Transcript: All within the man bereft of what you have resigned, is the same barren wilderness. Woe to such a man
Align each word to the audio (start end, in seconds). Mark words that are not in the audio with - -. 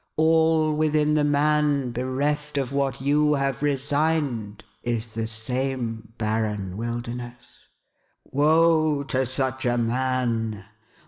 All 0.17 0.73
within 0.75 1.13
the 1.13 1.23
man 1.23 1.91
bereft 1.91 2.57
of 2.57 2.73
what 2.73 3.01
you 3.01 3.35
have 3.35 3.61
resigned, 3.61 4.63
is 4.81 5.09
the 5.09 5.27
same 5.27 6.11
barren 6.17 6.75
wilderness. 6.75 7.67
Woe 8.23 9.03
to 9.03 9.27
such 9.27 9.63
a 9.67 9.77
man 9.77 10.65